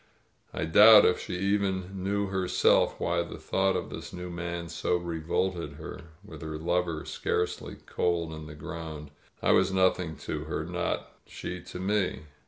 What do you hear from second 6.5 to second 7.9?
lover scarcely